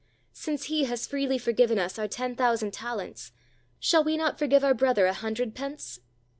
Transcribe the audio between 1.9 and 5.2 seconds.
our ten thousand talents, shall we not forgive our brother a